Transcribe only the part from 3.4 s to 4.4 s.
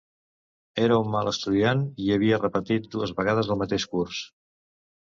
el mateix curs.